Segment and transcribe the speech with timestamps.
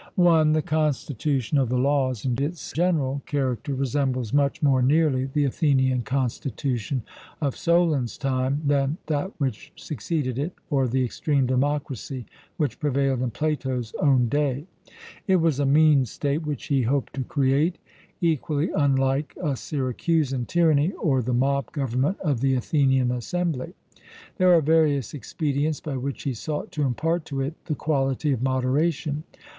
[0.17, 5.45] (i) The constitution of the Laws in its general character resembles much more nearly the
[5.45, 7.03] Athenian constitution
[7.39, 12.25] of Solon's time than that which succeeded it, or the extreme democracy
[12.57, 14.65] which prevailed in Plato's own day.
[15.27, 17.77] It was a mean state which he hoped to create,
[18.21, 23.75] equally unlike a Syracusan tyranny or the mob government of the Athenian assembly.
[24.37, 28.41] There are various expedients by which he sought to impart to it the quality of
[28.41, 29.25] moderation.